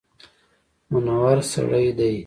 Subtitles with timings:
[0.89, 2.15] منور سړی دی.